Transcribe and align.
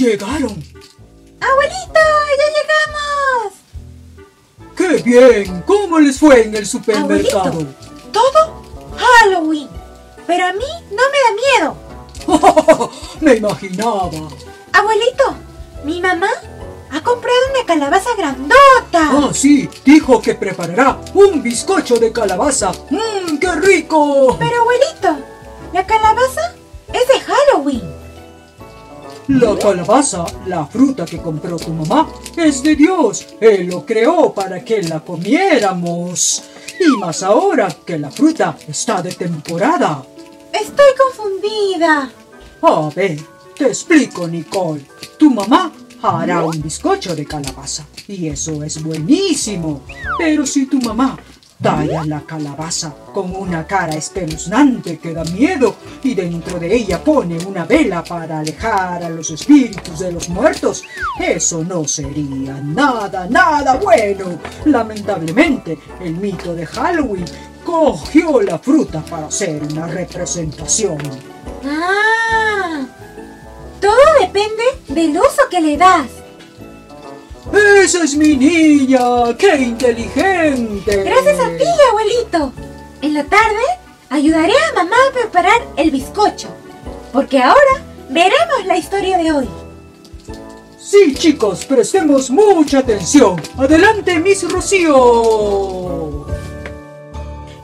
¡Llegaron! 0.00 0.64
¡Abuelito! 1.42 2.00
¡Ya 2.38 2.46
llegamos! 2.56 3.52
¡Qué 4.74 5.02
bien! 5.02 5.62
¿Cómo 5.66 6.00
les 6.00 6.18
fue 6.18 6.44
en 6.44 6.56
el 6.56 6.64
supermercado? 6.66 7.48
Abuelito, 7.48 7.74
todo 8.10 8.62
Halloween. 8.96 9.68
Pero 10.26 10.46
a 10.46 10.52
mí 10.54 10.64
no 10.90 11.02
me 11.12 11.18
da 11.26 11.76
miedo. 12.32 12.90
me 13.20 13.34
imaginaba. 13.34 14.10
Abuelito, 14.72 15.34
mi 15.84 16.00
mamá 16.00 16.30
ha 16.90 17.02
comprado 17.02 17.38
una 17.54 17.66
calabaza 17.66 18.08
grandota. 18.16 18.56
Ah, 18.94 19.30
sí, 19.34 19.68
dijo 19.84 20.22
que 20.22 20.34
preparará 20.34 20.98
un 21.12 21.42
bizcocho 21.42 21.96
de 21.96 22.10
calabaza. 22.10 22.72
¡Mmm, 22.88 23.36
qué 23.36 23.52
rico! 23.56 24.34
Pero 24.38 24.62
abuelito, 24.62 25.18
la 25.74 25.86
calabaza 25.86 26.54
es 26.90 27.06
de 27.06 27.20
Halloween. 27.20 27.89
La 29.38 29.56
calabaza, 29.56 30.24
la 30.46 30.66
fruta 30.66 31.04
que 31.04 31.18
compró 31.18 31.56
tu 31.56 31.72
mamá, 31.72 32.08
es 32.36 32.64
de 32.64 32.74
Dios. 32.74 33.28
Él 33.40 33.68
lo 33.68 33.86
creó 33.86 34.34
para 34.34 34.64
que 34.64 34.82
la 34.82 34.98
comiéramos. 34.98 36.42
Y 36.80 36.96
más 36.98 37.22
ahora 37.22 37.68
que 37.86 37.96
la 37.96 38.10
fruta 38.10 38.56
está 38.66 39.00
de 39.00 39.12
temporada. 39.12 40.04
Estoy 40.52 40.92
confundida. 40.98 42.10
A 42.60 42.90
ver, 42.92 43.20
te 43.56 43.66
explico, 43.68 44.26
Nicole. 44.26 44.84
Tu 45.16 45.30
mamá 45.30 45.70
hará 46.02 46.42
un 46.42 46.60
bizcocho 46.60 47.14
de 47.14 47.24
calabaza. 47.24 47.86
Y 48.08 48.26
eso 48.26 48.64
es 48.64 48.82
buenísimo. 48.82 49.82
Pero 50.18 50.44
si 50.44 50.66
tu 50.66 50.80
mamá 50.80 51.16
talla 51.62 52.04
la 52.04 52.22
calabaza 52.22 52.94
con 53.14 53.36
una 53.36 53.66
cara 53.66 53.94
espeluznante 53.94 54.98
que 54.98 55.12
da 55.12 55.24
miedo 55.24 55.76
y 56.02 56.14
dentro 56.14 56.58
de 56.58 56.74
ella 56.74 57.02
pone 57.02 57.38
una 57.44 57.64
vela 57.64 58.02
para 58.02 58.40
alejar 58.40 59.04
a 59.04 59.08
los 59.08 59.30
espíritus 59.30 59.98
de 59.98 60.12
los 60.12 60.28
muertos, 60.28 60.82
eso 61.18 61.62
no 61.64 61.86
sería 61.86 62.54
nada, 62.62 63.26
nada 63.28 63.76
bueno. 63.76 64.38
Lamentablemente, 64.64 65.78
el 66.00 66.14
mito 66.14 66.54
de 66.54 66.66
Halloween 66.66 67.24
cogió 67.64 68.40
la 68.40 68.58
fruta 68.58 69.02
para 69.02 69.26
hacer 69.26 69.62
una 69.62 69.86
representación. 69.86 70.98
Ah, 71.64 72.86
todo 73.80 73.96
depende 74.20 74.62
del 74.88 75.10
uso 75.10 75.42
que 75.50 75.60
le 75.60 75.76
das. 75.76 76.06
¡Esa 77.52 78.04
es 78.04 78.16
mi 78.16 78.36
niña! 78.36 79.00
¡Qué 79.36 79.56
inteligente! 79.56 81.04
Gracias 81.04 81.40
a 81.40 81.48
ti, 81.56 81.64
abuelito. 81.88 82.52
En 83.02 83.14
la 83.14 83.24
tarde 83.24 83.79
ayudaré 84.10 84.52
a 84.52 84.74
mamá 84.74 84.96
a 85.08 85.12
preparar 85.12 85.62
el 85.76 85.90
bizcocho. 85.90 86.48
Porque 87.12 87.40
ahora 87.40 87.84
veremos 88.10 88.66
la 88.66 88.76
historia 88.76 89.16
de 89.16 89.32
hoy. 89.32 89.48
Sí, 90.78 91.14
chicos, 91.14 91.64
prestemos 91.64 92.30
mucha 92.30 92.80
atención. 92.80 93.40
Adelante, 93.56 94.18
Miss 94.18 94.50
Rocío. 94.50 96.26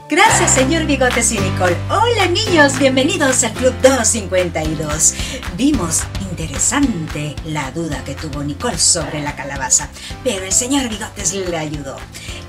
Gracias, 0.09 0.51
señor 0.51 0.85
Bigotes 0.85 1.33
y 1.33 1.37
Nicole. 1.37 1.75
Hola, 1.89 2.27
niños, 2.27 2.79
bienvenidos 2.79 3.43
al 3.43 3.51
Club 3.51 3.73
252. 3.81 5.13
Vimos 5.57 6.03
interesante 6.31 7.35
la 7.43 7.71
duda 7.71 8.01
que 8.05 8.15
tuvo 8.15 8.41
Nicole 8.41 8.77
sobre 8.77 9.21
la 9.21 9.35
calabaza, 9.35 9.89
pero 10.23 10.45
el 10.45 10.53
señor 10.53 10.87
Bigotes 10.87 11.33
le 11.33 11.57
ayudó. 11.57 11.97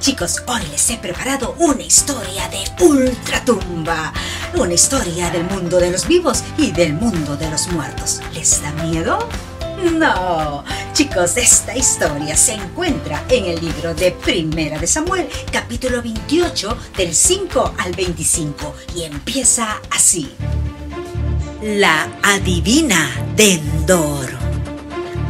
Chicos, 0.00 0.42
hoy 0.46 0.60
les 0.70 0.91
he 0.91 0.96
preparado 0.96 1.56
una 1.59 1.82
historia 1.82 2.48
de 2.48 2.84
ultratumba. 2.84 4.12
Una 4.54 4.75
historia 4.75 5.28
del 5.31 5.42
mundo 5.44 5.81
de 5.81 5.91
los 5.91 6.06
vivos 6.06 6.44
y 6.56 6.70
del 6.70 6.92
mundo 6.92 7.36
de 7.36 7.50
los 7.50 7.66
muertos. 7.72 8.20
¿Les 8.32 8.62
da 8.62 8.70
miedo? 8.84 9.19
No, 9.92 10.64
chicos, 10.92 11.37
esta 11.37 11.76
historia 11.76 12.37
se 12.37 12.54
encuentra 12.54 13.25
en 13.28 13.47
el 13.47 13.60
libro 13.60 13.92
de 13.94 14.12
Primera 14.12 14.78
de 14.78 14.87
Samuel, 14.87 15.28
capítulo 15.53 16.00
28, 16.00 16.78
del 16.97 17.14
5 17.14 17.75
al 17.78 17.92
25, 17.92 18.75
y 18.94 19.03
empieza 19.03 19.81
así. 19.91 20.31
La 21.62 22.08
adivina 22.22 23.10
de 23.37 23.54
Endor. 23.54 24.38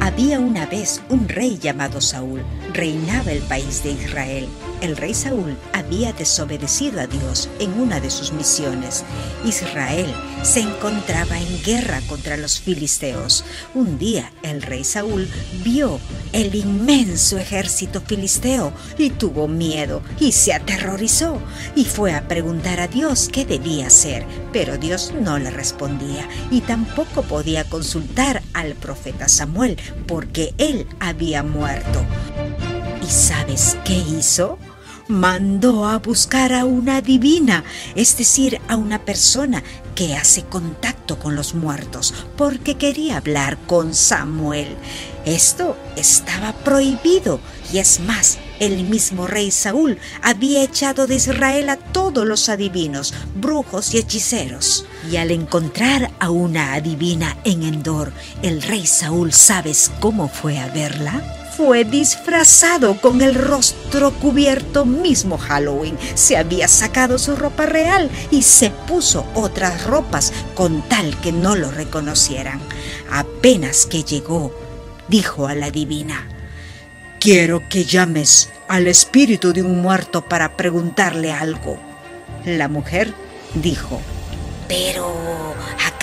Había 0.01 0.39
una 0.39 0.65
vez 0.67 1.03
un 1.09 1.29
rey 1.29 1.59
llamado 1.59 2.01
Saúl, 2.01 2.43
reinaba 2.73 3.33
el 3.33 3.43
país 3.43 3.83
de 3.83 3.91
Israel 3.91 4.49
el 4.81 4.97
rey 4.97 5.15
Saúl 5.15 5.57
había 5.73 6.13
desobedecido 6.13 7.01
a 7.01 7.07
Dios 7.07 7.49
en 7.59 7.73
una 7.81 8.01
de 8.01 8.11
sus 8.11 8.33
misiones. 8.33 9.05
Israel 9.45 10.13
se 10.43 10.61
encontraba 10.61 11.39
en 11.39 11.63
guerra 11.63 12.01
contra 12.09 12.37
los 12.37 12.61
filisteos. 12.61 13.45
Un 13.75 13.99
día 13.99 14.33
el 14.43 14.63
rey 14.63 14.85
Saúl 14.85 15.29
vio 15.65 15.99
el 16.33 16.55
inmenso 16.55 17.39
ejército 17.39 18.01
filisteo 18.01 18.73
y 18.99 19.11
tuvo 19.11 19.49
miedo 19.49 20.03
y 20.21 20.33
se 20.33 20.53
aterrorizó 20.53 21.41
y 21.75 21.85
fue 21.85 22.15
a 22.15 22.29
preguntar 22.29 22.81
a 22.81 22.89
Dios 22.89 23.29
qué 23.33 23.45
debía 23.45 23.89
hacer, 23.89 24.27
pero 24.53 24.79
Dios 24.79 25.13
no 25.21 25.39
le 25.39 25.51
respondía 25.51 26.29
y 26.51 26.61
tampoco 26.61 27.23
podía 27.23 27.65
consultar 27.65 28.43
al 28.53 28.75
profeta 28.75 29.29
Samuel 29.29 29.77
porque 30.07 30.55
él 30.59 30.87
había 31.01 31.43
muerto. 31.43 32.05
¿Y 33.09 33.11
sabes 33.11 33.79
qué 33.87 33.95
hizo? 33.95 34.59
mandó 35.09 35.87
a 35.87 35.99
buscar 35.99 36.53
a 36.53 36.67
una 36.67 37.01
divina, 37.01 37.65
es 37.95 38.19
decir, 38.19 38.61
a 38.69 38.77
una 38.77 39.03
persona 39.07 39.63
que 39.95 40.15
hace 40.15 40.45
contacto 40.45 41.19
con 41.19 41.35
los 41.35 41.55
muertos, 41.55 42.13
porque 42.37 42.77
quería 42.77 43.17
hablar 43.17 43.57
con 43.67 43.95
Samuel. 43.95 44.77
Esto 45.25 45.75
estaba 45.97 46.53
prohibido 46.53 47.41
y 47.73 47.79
es 47.79 48.01
más, 48.01 48.37
el 48.61 48.85
mismo 48.85 49.27
rey 49.27 49.53
Saúl 49.53 49.99
había 50.21 50.63
echado 50.63 51.07
de 51.07 51.15
Israel 51.15 51.71
a 51.71 51.79
todos 51.79 52.27
los 52.27 52.51
adivinos, 52.51 53.15
brujos 53.35 53.95
y 53.95 53.99
hechiceros. 53.99 54.85
Y 55.11 55.17
al 55.17 55.31
encontrar 55.31 56.11
a 56.21 56.29
una 56.29 56.75
adivina 56.75 57.39
en 57.45 57.63
Endor, 57.63 58.13
el 58.43 58.61
rey 58.61 58.87
Saúl, 58.87 59.33
¿sabes 59.33 59.91
cómo 59.99 60.29
fue 60.29 60.59
a 60.59 60.69
verla? 60.69 61.38
Fue 61.59 61.85
disfrazado 61.85 63.01
con 63.01 63.21
el 63.21 63.35
rostro 63.35 64.13
cubierto 64.13 64.85
mismo 64.85 65.39
Halloween. 65.39 65.99
Se 66.15 66.37
había 66.37 66.69
sacado 66.69 67.19
su 67.19 67.35
ropa 67.35 67.67
real 67.67 68.09
y 68.31 68.43
se 68.43 68.71
puso 68.71 69.27
otras 69.35 69.85
ropas 69.85 70.33
con 70.55 70.89
tal 70.89 71.21
que 71.21 71.33
no 71.33 71.57
lo 71.57 71.73
reconocieran. 71.73 72.61
Apenas 73.11 73.87
que 73.87 74.05
llegó, 74.05 74.55
dijo 75.09 75.49
a 75.49 75.57
la 75.57 75.73
divina, 75.73 76.29
Quiero 77.19 77.69
que 77.69 77.85
llames 77.85 78.51
al 78.69 78.87
espíritu 78.87 79.53
de 79.53 79.65
un 79.65 79.83
muerto 79.83 80.23
para 80.23 80.57
preguntarle 80.57 81.33
algo. 81.33 81.77
La 82.45 82.69
mujer 82.69 83.13
dijo, 83.55 84.01
Pero 84.69 85.13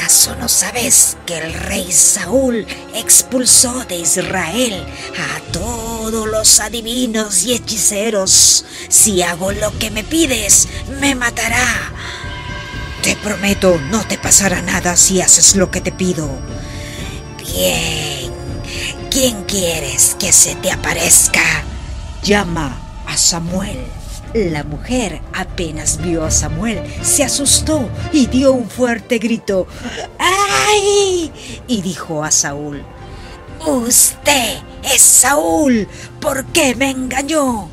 ¿Acaso 0.05 0.35
no 0.35 0.47
sabes 0.47 1.17
que 1.25 1.35
el 1.35 1.51
rey 1.51 1.91
Saúl 1.91 2.67
expulsó 2.93 3.85
de 3.85 3.97
Israel 3.97 4.85
a 5.17 5.51
todos 5.51 6.27
los 6.27 6.59
adivinos 6.59 7.43
y 7.43 7.55
hechiceros? 7.55 8.65
Si 8.87 9.23
hago 9.23 9.51
lo 9.51 9.75
que 9.79 9.89
me 9.89 10.03
pides, 10.03 10.67
me 11.01 11.15
matará. 11.15 11.91
Te 13.01 13.15
prometo, 13.15 13.79
no 13.89 14.05
te 14.05 14.19
pasará 14.19 14.61
nada 14.61 14.95
si 14.95 15.21
haces 15.21 15.55
lo 15.55 15.71
que 15.71 15.81
te 15.81 15.91
pido. 15.91 16.29
Bien. 17.39 18.31
¿Quién 19.09 19.43
quieres 19.45 20.15
que 20.19 20.31
se 20.31 20.53
te 20.53 20.71
aparezca? 20.71 21.41
Llama 22.21 22.79
a 23.07 23.17
Samuel. 23.17 23.94
La 24.35 24.65
mujer 24.65 25.21
apenas 25.31 25.97
vio 25.97 26.25
a 26.25 26.29
Samuel, 26.29 26.81
se 27.01 27.23
asustó 27.23 27.87
y 28.11 28.25
dio 28.25 28.51
un 28.51 28.69
fuerte 28.69 29.17
grito. 29.17 29.65
¡Ay! 30.19 31.31
Y 31.69 31.81
dijo 31.81 32.21
a 32.21 32.31
Saúl, 32.31 32.83
Usted 33.65 34.57
es 34.93 35.01
Saúl, 35.01 35.87
¿por 36.19 36.43
qué 36.47 36.75
me 36.75 36.89
engañó? 36.89 37.69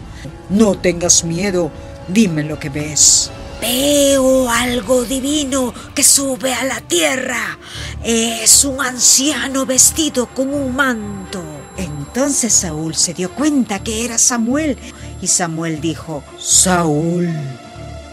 No 0.51 0.79
tengas 0.79 1.25
miedo, 1.25 1.73
dime 2.07 2.45
lo 2.45 2.61
que 2.61 2.69
ves. 2.69 3.33
Veo 3.61 4.49
algo 4.49 5.03
divino 5.03 5.75
que 5.97 6.05
sube 6.05 6.55
a 6.55 6.63
la 6.63 6.81
tierra. 6.81 7.59
Es 8.05 8.65
un 8.65 8.81
anciano 8.81 9.67
vestido 9.67 10.27
con 10.27 10.55
un 10.55 10.77
manto. 10.77 11.43
Entonces 11.77 12.53
Saúl 12.53 12.95
se 12.95 13.15
dio 13.15 13.33
cuenta 13.33 13.83
que 13.83 14.05
era 14.05 14.19
Samuel 14.19 14.77
y 15.23 15.29
Samuel 15.29 15.81
dijo, 15.81 16.25
Saúl, 16.39 17.29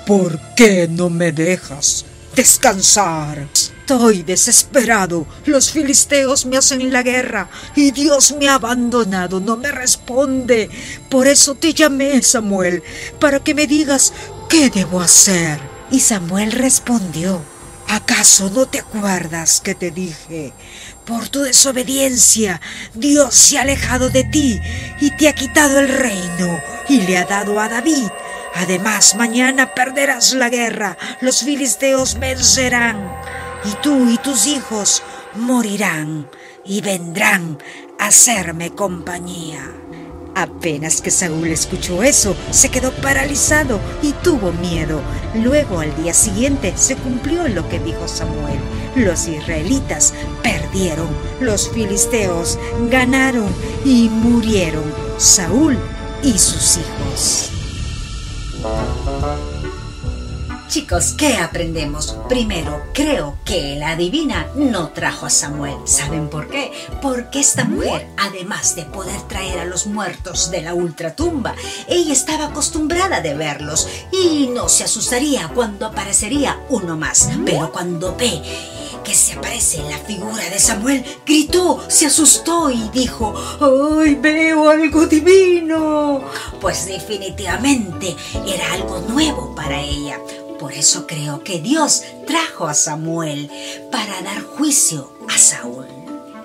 ¿por 0.05 0.39
qué 0.55 0.87
no 0.87 1.09
me 1.09 1.31
dejas 1.31 2.05
descansar? 2.35 3.47
Estoy 3.51 4.21
desesperado. 4.21 5.25
Los 5.45 5.71
filisteos 5.71 6.45
me 6.45 6.57
hacen 6.57 6.93
la 6.93 7.01
guerra 7.01 7.49
y 7.75 7.89
Dios 7.89 8.35
me 8.39 8.47
ha 8.47 8.53
abandonado, 8.53 9.39
no 9.39 9.57
me 9.57 9.71
responde. 9.71 10.69
Por 11.09 11.25
eso 11.25 11.55
te 11.55 11.73
llamé, 11.73 12.21
Samuel, 12.21 12.83
para 13.19 13.39
que 13.39 13.55
me 13.55 13.65
digas 13.65 14.13
qué 14.47 14.69
debo 14.69 15.01
hacer. 15.01 15.59
Y 15.89 16.01
Samuel 16.01 16.51
respondió, 16.51 17.41
¿Acaso 17.87 18.51
no 18.51 18.67
te 18.67 18.77
acuerdas 18.77 19.61
que 19.61 19.73
te 19.73 19.89
dije? 19.89 20.53
Por 21.07 21.27
tu 21.29 21.41
desobediencia, 21.41 22.61
Dios 22.93 23.33
se 23.33 23.57
ha 23.57 23.61
alejado 23.61 24.11
de 24.11 24.25
ti 24.25 24.59
y 25.01 25.09
te 25.17 25.27
ha 25.27 25.33
quitado 25.33 25.79
el 25.79 25.87
reino 25.87 26.78
y 26.89 27.01
le 27.01 27.17
ha 27.17 27.25
dado 27.25 27.59
a 27.59 27.69
David. 27.69 28.09
Además, 28.55 29.15
mañana 29.15 29.73
perderás 29.73 30.33
la 30.33 30.49
guerra, 30.49 30.97
los 31.21 31.43
filisteos 31.43 32.19
vencerán 32.19 33.13
y 33.63 33.73
tú 33.81 34.09
y 34.09 34.17
tus 34.17 34.47
hijos 34.47 35.03
morirán 35.35 36.27
y 36.65 36.81
vendrán 36.81 37.59
a 37.99 38.07
hacerme 38.07 38.71
compañía. 38.71 39.71
Apenas 40.35 41.01
que 41.01 41.11
Saúl 41.11 41.47
escuchó 41.47 42.01
eso, 42.01 42.35
se 42.51 42.69
quedó 42.69 42.91
paralizado 42.91 43.79
y 44.01 44.13
tuvo 44.13 44.51
miedo. 44.53 45.01
Luego 45.35 45.79
al 45.79 45.95
día 46.01 46.13
siguiente 46.13 46.73
se 46.75 46.95
cumplió 46.95 47.47
lo 47.47 47.67
que 47.67 47.79
dijo 47.79 48.07
Samuel. 48.07 48.59
Los 48.95 49.27
israelitas 49.27 50.13
perdieron, 50.41 51.09
los 51.41 51.69
filisteos 51.69 52.57
ganaron 52.89 53.53
y 53.83 54.09
murieron 54.09 54.83
Saúl 55.17 55.77
y 56.23 56.37
sus 56.37 56.77
hijos. 56.77 57.51
Chicos, 60.67 61.15
¿qué 61.17 61.37
aprendemos? 61.37 62.15
Primero, 62.27 62.83
creo 62.93 63.39
que 63.43 63.75
la 63.75 63.95
divina 63.95 64.47
no 64.53 64.89
trajo 64.89 65.25
a 65.25 65.29
Samuel. 65.31 65.77
¿Saben 65.85 66.29
por 66.29 66.47
qué? 66.47 66.71
Porque 67.01 67.39
esta 67.39 67.65
mujer, 67.65 68.07
además 68.17 68.75
de 68.75 68.83
poder 68.83 69.19
traer 69.23 69.59
a 69.59 69.65
los 69.65 69.87
muertos 69.87 70.51
de 70.51 70.61
la 70.61 70.75
ultratumba, 70.75 71.55
ella 71.87 72.13
estaba 72.13 72.47
acostumbrada 72.47 73.19
de 73.21 73.33
verlos 73.33 73.87
y 74.11 74.47
no 74.53 74.69
se 74.69 74.83
asustaría 74.83 75.47
cuando 75.55 75.87
aparecería 75.87 76.59
uno 76.69 76.95
más. 76.95 77.29
Pero 77.45 77.71
cuando 77.71 78.15
ve 78.15 78.39
se 79.13 79.33
aparece 79.33 79.81
la 79.89 79.97
figura 79.97 80.49
de 80.49 80.59
Samuel, 80.59 81.03
gritó, 81.25 81.83
se 81.87 82.05
asustó 82.05 82.69
y 82.69 82.89
dijo, 82.89 83.33
¡ay, 83.59 84.15
veo 84.15 84.69
algo 84.69 85.05
divino! 85.05 86.23
Pues 86.59 86.85
definitivamente 86.85 88.15
era 88.47 88.73
algo 88.73 88.99
nuevo 89.01 89.55
para 89.55 89.81
ella. 89.81 90.19
Por 90.59 90.73
eso 90.73 91.07
creo 91.07 91.43
que 91.43 91.61
Dios 91.61 92.03
trajo 92.27 92.67
a 92.67 92.73
Samuel 92.73 93.49
para 93.91 94.21
dar 94.21 94.41
juicio 94.41 95.13
a 95.29 95.37
Saúl. 95.37 95.85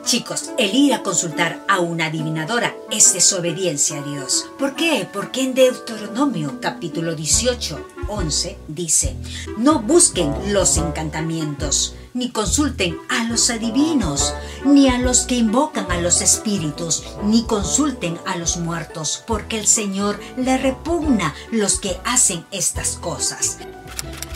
Chicos, 0.05 0.50
el 0.58 0.75
ir 0.75 0.93
a 0.93 1.02
consultar 1.02 1.64
a 1.66 1.81
una 1.81 2.06
adivinadora 2.06 2.76
es 2.90 3.14
desobediencia 3.14 3.99
a 3.99 4.02
Dios. 4.02 4.46
¿Por 4.58 4.76
qué? 4.76 5.08
Porque 5.11 5.40
en 5.40 5.55
Deuteronomio 5.55 6.61
capítulo 6.61 7.14
18, 7.14 7.87
11 8.08 8.58
dice, 8.69 9.16
no 9.56 9.81
busquen 9.81 10.52
los 10.52 10.76
encantamientos, 10.76 11.94
ni 12.14 12.31
consulten 12.31 12.96
a 13.08 13.25
los 13.25 13.50
adivinos, 13.50 14.32
ni 14.64 14.88
a 14.88 14.99
los 14.99 15.22
que 15.22 15.34
invocan 15.34 15.90
a 15.90 16.00
los 16.00 16.22
espíritus, 16.22 17.02
ni 17.25 17.44
consulten 17.44 18.19
a 18.25 18.37
los 18.37 18.56
muertos, 18.56 19.22
porque 19.26 19.58
el 19.58 19.66
Señor 19.66 20.20
le 20.37 20.56
repugna 20.56 21.34
los 21.50 21.81
que 21.81 21.99
hacen 22.05 22.46
estas 22.52 22.96
cosas. 22.96 23.58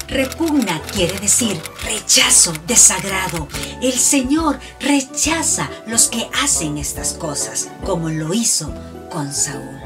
Repugna 0.09 0.81
quiere 0.93 1.19
decir 1.21 1.61
rechazo, 1.85 2.53
desagrado. 2.67 3.47
El 3.83 3.93
Señor 3.93 4.59
rechaza 4.81 5.71
los 5.87 6.09
que 6.09 6.29
hacen 6.43 6.79
estas 6.79 7.13
cosas, 7.13 7.69
como 7.85 8.09
lo 8.09 8.35
hizo 8.35 8.73
con 9.11 9.33
Saúl. 9.33 9.78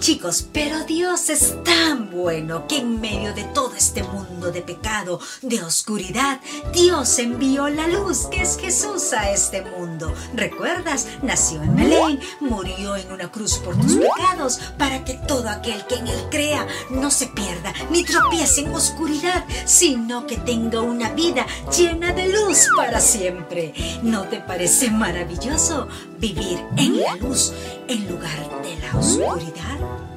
Chicos, 0.00 0.46
pero 0.52 0.84
Dios 0.84 1.28
es 1.28 1.56
tan 1.64 2.10
bueno 2.10 2.66
que 2.68 2.78
en 2.78 3.00
medio 3.00 3.34
de 3.34 3.42
todo 3.44 3.74
este 3.74 4.04
mundo 4.04 4.52
de 4.52 4.62
pecado, 4.62 5.18
de 5.42 5.62
oscuridad, 5.62 6.40
Dios 6.72 7.18
envió 7.18 7.68
la 7.68 7.88
luz, 7.88 8.26
que 8.30 8.42
es 8.42 8.58
Jesús, 8.58 9.12
a 9.12 9.30
este 9.32 9.62
mundo. 9.62 10.14
¿Recuerdas? 10.34 11.08
Nació 11.22 11.62
en 11.62 11.74
Belén, 11.74 12.20
murió 12.40 12.94
en 12.96 13.10
una 13.10 13.30
cruz 13.30 13.58
por 13.58 13.76
tus 13.80 13.96
pecados, 13.96 14.60
para 14.78 15.04
que 15.04 15.14
todo 15.14 15.48
aquel 15.48 15.84
que 15.86 15.96
en 15.96 16.06
él 16.06 16.20
crea 16.30 16.66
no 16.90 17.10
se 17.10 17.26
pierda 17.26 17.72
ni 17.90 18.04
tropiece 18.04 18.60
en 18.60 18.72
oscuridad, 18.72 19.44
sino 19.66 20.26
que 20.26 20.36
tenga 20.36 20.80
una 20.80 21.10
vida 21.10 21.44
llena 21.76 22.12
de 22.12 22.28
luz 22.28 22.68
para 22.76 23.00
siempre. 23.00 23.74
¿No 24.02 24.28
te 24.28 24.38
parece 24.38 24.90
maravilloso 24.90 25.88
vivir 26.18 26.58
en 26.76 27.00
la 27.00 27.14
luz 27.16 27.52
en 27.88 28.08
lugar 28.08 28.62
de 28.62 28.76
la 28.80 28.98
oscuridad? 28.98 30.07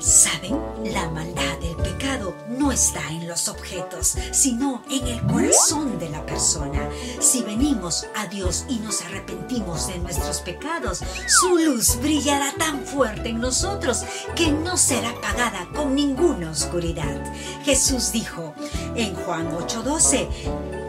¿Saben? 0.00 0.58
La 0.82 1.10
maldad 1.10 1.58
del 1.58 1.76
pecado 1.76 2.34
no 2.48 2.72
está 2.72 3.06
en 3.10 3.28
los 3.28 3.48
objetos, 3.48 4.16
sino 4.32 4.82
en 4.90 5.06
el 5.06 5.20
corazón 5.26 5.98
de 5.98 6.08
la 6.08 6.24
persona. 6.24 6.88
Si 7.20 7.42
venimos 7.42 8.06
a 8.16 8.26
Dios 8.26 8.64
y 8.68 8.76
nos 8.76 9.02
arrepentimos 9.02 9.88
de 9.88 9.98
nuestros 9.98 10.40
pecados, 10.40 11.02
su 11.26 11.58
luz 11.58 12.00
brillará 12.00 12.50
tan 12.58 12.82
fuerte 12.86 13.28
en 13.28 13.40
nosotros 13.40 14.02
que 14.34 14.50
no 14.50 14.78
será 14.78 15.10
apagada 15.10 15.68
con 15.74 15.94
ninguna 15.94 16.50
oscuridad. 16.50 17.22
Jesús 17.64 18.10
dijo 18.10 18.54
en 18.96 19.14
Juan 19.14 19.52
8:12, 19.52 20.28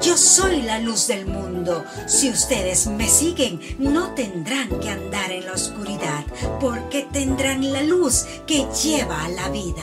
yo 0.02 0.18
soy 0.18 0.62
la 0.62 0.80
luz 0.80 1.08
del 1.08 1.26
mundo. 1.26 1.84
Si 2.08 2.30
ustedes 2.30 2.88
me 2.88 3.08
siguen, 3.08 3.60
no 3.78 4.16
tendrán 4.16 4.80
que 4.80 4.90
andar 4.90 5.32
en 5.32 5.46
la 5.46 5.54
oscuridad, 5.54 6.24
porque 6.60 7.08
tendrán 7.12 7.72
la 7.72 7.84
luz 7.84 8.26
que 8.48 8.66
lleva 8.82 9.01
a 9.10 9.28
la 9.30 9.50
vida. 9.50 9.82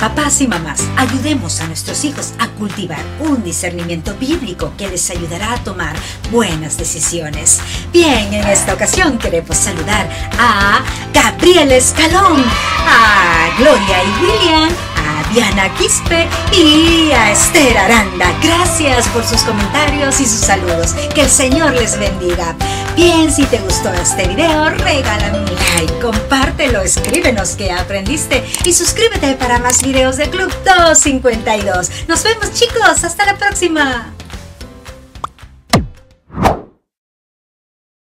Papás 0.00 0.40
y 0.40 0.48
mamás, 0.48 0.80
ayudemos 0.96 1.60
a 1.60 1.66
nuestros 1.66 2.04
hijos 2.04 2.32
a 2.38 2.48
cultivar 2.48 3.00
un 3.20 3.42
discernimiento 3.44 4.14
bíblico 4.14 4.72
que 4.78 4.88
les 4.88 5.10
ayudará 5.10 5.52
a 5.52 5.62
tomar 5.62 5.94
buenas 6.30 6.78
decisiones. 6.78 7.60
Bien, 7.92 8.32
en 8.32 8.48
esta 8.48 8.72
ocasión 8.72 9.18
queremos 9.18 9.56
saludar 9.56 10.08
a 10.38 10.80
Gabriel 11.12 11.70
Escalón, 11.72 12.42
a 12.86 13.50
Gloria 13.58 14.02
y 14.02 14.24
William, 14.24 14.70
a 14.96 15.32
Diana 15.34 15.68
Quispe 15.74 16.26
y 16.52 17.10
a 17.12 17.32
Esther 17.32 17.76
Aranda. 17.76 18.32
Gracias 18.42 19.06
por 19.08 19.22
sus 19.22 19.42
comentarios 19.42 20.18
y 20.20 20.24
sus 20.24 20.40
saludos. 20.40 20.94
Que 21.14 21.22
el 21.22 21.30
Señor 21.30 21.72
les 21.74 21.98
bendiga. 21.98 22.56
Bien, 22.96 23.32
si 23.32 23.44
te 23.46 23.58
gustó 23.58 23.92
este 23.94 24.28
video, 24.28 24.68
regálame 24.70 25.38
un 25.38 25.54
like, 25.76 26.00
compártelo, 26.00 26.82
escríbenos 26.82 27.56
qué 27.56 27.70
aprendiste 27.70 28.44
y 28.64 28.72
suscríbete 28.72 29.36
para 29.36 29.58
más 29.58 29.82
videos 29.82 30.16
de 30.16 30.28
Club 30.28 30.52
252. 30.64 32.08
Nos 32.08 32.22
vemos 32.22 32.52
chicos, 32.52 33.04
hasta 33.04 33.26
la 33.26 33.38
próxima. 33.38 34.12